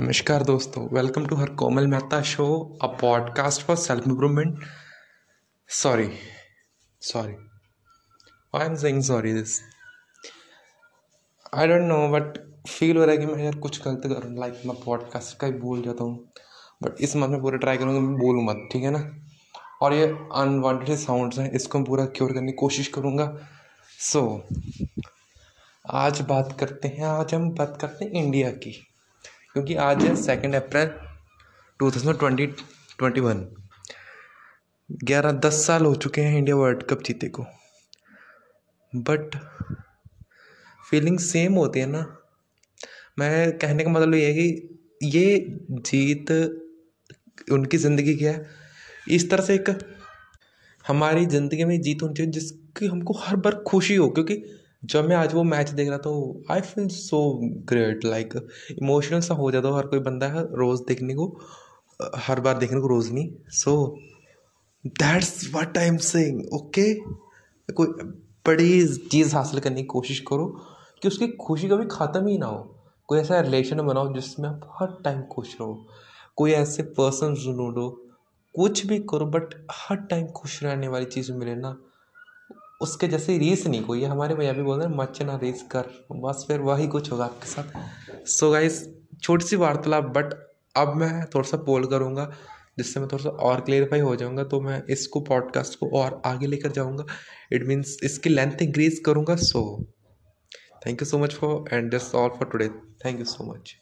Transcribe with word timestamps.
नमस्कार 0.00 0.42
दोस्तों 0.42 0.88
welcome 0.92 1.26
to 1.26 1.36
her 1.36 1.50
Komal 1.50 1.86
Mehta 1.86 2.22
show 2.22 2.78
a 2.82 2.86
podcast 2.86 3.62
for 3.62 3.76
self 3.76 4.06
improvement 4.08 4.58
sorry 5.68 6.10
sorry 7.00 7.34
I 8.54 8.66
am 8.66 8.76
saying 8.76 9.02
sorry 9.02 9.32
this 9.32 9.60
I 11.54 11.68
don't 11.68 11.82
know 11.82 12.08
but 12.08 12.38
feel 12.68 12.96
हो 12.96 13.04
रहा 13.04 13.10
है 13.10 13.18
कि 13.18 13.26
मैं 13.26 13.44
यार 13.44 13.54
कुछ 13.54 13.84
गलत 13.84 14.00
कर 14.04 14.08
रहा 14.08 14.40
लाइक 14.40 14.62
मैं 14.66 14.76
पॉडकास्ट 14.84 15.38
का 15.38 15.46
ही 15.46 15.52
बोल 15.52 15.82
जाता 15.82 16.04
हूँ। 16.04 16.32
बट 16.82 17.00
इस 17.00 17.16
मंथ 17.16 17.28
में 17.28 17.40
पूरा 17.40 17.56
ट्राई 17.56 17.76
करूँगा 17.76 18.00
मैं 18.00 18.18
बोलूँ 18.20 18.44
मत 18.44 18.68
ठीक 18.72 18.82
है 18.82 18.90
ना? 18.90 19.16
और 19.82 19.94
ये 19.94 20.06
अनवांटेड 20.34 20.96
साउंड्स 20.96 21.38
हैं 21.38 21.52
इसको 21.52 21.78
मैं 21.78 21.86
पूरा 21.86 22.04
क्योर 22.04 22.32
करने 22.32 22.52
की 22.52 22.56
कोशिश 22.56 22.88
करूँगा। 22.88 23.38
सो 23.98 24.46
so, 24.48 25.06
आज 25.90 26.20
बात 26.20 26.56
करते 26.60 26.88
हैं 26.88 27.04
आज 27.04 27.34
हम 27.34 27.50
बात 27.50 27.78
करते 27.80 28.04
हैं 28.04 28.12
इंडिया 28.12 28.50
की। 28.50 28.86
क्योंकि 29.54 29.74
आज 29.76 30.02
है 30.04 30.14
second 30.16 30.54
April 30.54 30.86
two 31.80 31.90
thousand 31.90 32.18
twenty 32.18 32.46
twenty 32.98 33.20
one 33.20 33.44
ग्यारह 35.04 35.32
दस 35.40 35.54
साल 35.66 35.84
हो 35.84 35.94
चुके 35.94 36.20
हैं 36.20 36.38
इंडिया 36.38 36.56
वर्ल्ड 36.56 36.82
कप 36.90 37.02
जीते 37.02 37.28
को। 37.28 37.44
बट 38.92 39.36
फीलिंग 40.84 41.18
सेम 41.20 41.54
होती 41.54 41.80
है 41.80 41.86
ना। 41.86 42.00
मैं 43.18 43.58
कहने 43.58 43.84
का 43.84 43.90
मतलब 43.90 44.14
ये 44.14 44.26
है 44.26 44.32
कि 44.34 45.08
ये 45.12 45.36
जीत 45.82 46.30
उनकी 47.52 47.76
ज़िंदगी 47.78 48.14
क्या 48.16 48.32
है। 48.32 48.46
इस 49.10 49.30
तरह 49.30 49.42
से 49.42 49.54
एक 49.54 49.70
हमारी 50.84 51.26
ज़िंदगी 51.26 51.64
में 51.64 51.80
जीत 51.80 52.02
होनी 52.02 52.14
चाहिए 52.14 52.32
जिसकी 52.32 52.86
हमको 52.86 53.14
हर 53.20 53.36
बार 53.36 53.62
खुशी 53.66 53.94
हो, 53.94 54.08
क्योंकि 54.08 54.42
जब 54.82 55.08
मैं 55.08 55.16
आज 55.16 55.34
वो 55.34 55.42
मैच 55.44 55.68
देख 55.70 55.88
रहा 55.88 55.98
तो 55.98 56.42
I 56.50 56.60
feel 56.60 56.86
so 56.88 57.18
great 57.68 58.04
like 58.04 58.34
emotional 58.72 59.20
सा 59.20 59.34
हो 59.34 59.50
जाता 59.50 59.74
हर 59.76 59.86
कोई 59.86 59.98
बंदा 60.00 60.26
है 60.28 60.42
रोज़ 60.58 60.80
देखने 60.88 61.14
को 61.14 61.26
हर 62.18 62.40
बार 62.40 62.58
देखने 62.58 62.80
को 62.80 62.88
रोज़ 62.88 63.12
नहीं। 63.12 63.28
So 63.52 63.74
that's 64.84 65.50
what 65.54 65.78
I 65.78 65.86
am 65.88 65.96
saying 66.06 66.42
okay 66.54 66.94
कोई 67.68 67.86
बड़ी 68.46 68.86
चीज़ 69.08 69.34
हासिल 69.36 69.60
करने 69.60 69.76
की 69.76 69.86
कोशिश 69.86 70.20
करो 70.28 70.46
कि 71.02 71.08
उसकी 71.08 71.28
खुशी 71.40 71.68
कभी 71.68 71.86
ख़त्म 71.90 72.26
ही 72.26 72.38
ना 72.38 72.46
हो। 72.46 72.58
कोई 73.08 73.18
ऐसा 73.18 73.40
रिलेशन 73.40 73.82
बनाओ 73.86 74.12
जिसमें 74.14 74.48
आप 74.48 74.68
हर 74.80 74.96
टाइम 75.04 75.22
खुश 75.32 75.56
रहो। 75.60 75.86
कोई 76.36 76.52
ऐसे 76.52 76.82
पर्सन 76.98 77.34
ढूंढो, 77.46 77.88
कुछ 78.54 78.86
भी 78.86 78.98
करो 79.10 79.26
बट 79.28 79.54
हर 79.72 79.96
टाइम 80.10 80.26
खुश 80.36 80.62
रहने 80.64 80.88
वाली 80.88 81.06
चीज़ 81.06 81.32
मिले 81.32 81.54
ना। 81.54 81.76
उसके 82.82 83.08
जैसे 83.08 83.36
रीस 83.38 83.66
नहीं, 83.66 83.82
कोई 83.82 84.04
हमारे 84.04 84.34
भैया 84.34 84.52
भी 84.52 84.62
बोल 84.62 84.78
रहे 84.78 84.88
हैं 84.88 84.96
मच 84.96 85.22
ना 85.22 85.36
रीस 85.42 85.62
कर। 85.72 85.90
बस 86.12 86.44
फिर 86.48 86.60
वही 86.60 86.86
कुछ 86.88 87.10
होगा 87.12 87.24
आपके 87.24 87.46
साथ। 87.46 88.26
सो 88.28 88.50
गाइस 88.50 88.82
छोटी 89.22 89.46
सी 89.46 89.56
वार्तालाप 89.56 90.04
बट 90.16 90.34
अब 90.74 90.94
मैं 90.96 91.24
थोड़ा 91.26 91.48
सा 91.48 91.56
पोल 91.64 91.86
करूँगा, 91.86 92.24
जिससे 92.78 93.00
मैं 93.00 93.08
थोड़ा 93.08 93.22
सा 93.22 93.30
और 93.46 93.60
क्लियरफाई 93.60 94.00
हो 94.00 94.14
जाऊँगा 94.16 94.44
तो 94.44 94.60
मैं 94.60 94.82
इसको 94.90 95.20
पॉडकास्ट 95.22 95.78
को 95.78 95.88
और 95.98 96.20
आगे 96.26 96.46
लेकर 96.46 96.72
जाऊँगा। 96.72 97.04
इट 97.52 97.66
मीन्स 97.68 97.96
इसकी 98.04 98.30
लेंथ 98.30 98.62
इंक्रीज 98.62 99.02
करूँगा 99.06 99.36
so 99.42 99.62
thank 100.86 101.02
you 101.02 101.06
so 101.06 101.18
much 101.18 101.34
for 101.34 101.64
and 101.72 101.90
this 101.90 102.14
all 102.14 102.28
for 102.30 102.48
today 102.52 102.68
thank 103.04 103.18
you 103.18 103.24
so 103.26 103.44
much 103.44 103.76